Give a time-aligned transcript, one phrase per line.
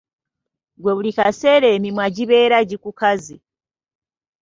[0.77, 3.35] Ggwe buli kaseera emimwa gibeera gikukaze.